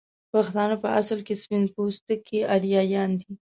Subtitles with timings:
[0.31, 3.31] پښتانه په اصل کې سپين پوټکي اريايان دي